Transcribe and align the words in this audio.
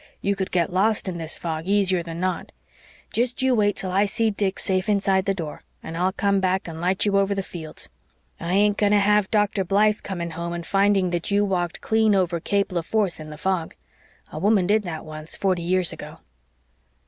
You 0.19 0.35
could 0.35 0.49
get 0.49 0.73
lost 0.73 1.07
in 1.07 1.19
this 1.19 1.37
fog 1.37 1.67
easier 1.67 2.01
than 2.01 2.19
not. 2.19 2.51
Jest 3.13 3.43
you 3.43 3.53
wait 3.53 3.75
till 3.75 3.91
I 3.91 4.05
see 4.05 4.31
Dick 4.31 4.57
safe 4.57 4.89
inside 4.89 5.25
the 5.25 5.33
door 5.35 5.61
and 5.83 5.95
I'll 5.95 6.11
come 6.11 6.39
back 6.39 6.67
and 6.67 6.81
light 6.81 7.05
you 7.05 7.19
over 7.19 7.35
the 7.35 7.43
fields. 7.43 7.87
I 8.39 8.51
ain't 8.55 8.77
going 8.79 8.93
to 8.93 8.97
have 8.99 9.29
Dr. 9.29 9.63
Blythe 9.63 10.01
coming 10.01 10.31
home 10.31 10.53
and 10.53 10.65
finding 10.65 11.11
that 11.11 11.29
you 11.29 11.45
walked 11.45 11.81
clean 11.81 12.15
over 12.15 12.39
Cape 12.39 12.71
Leforce 12.71 13.19
in 13.19 13.29
the 13.29 13.37
fog. 13.37 13.75
A 14.31 14.39
woman 14.39 14.65
did 14.65 14.81
that 14.85 15.05
once, 15.05 15.35
forty 15.35 15.61
years 15.61 15.93
ago. 15.93 16.17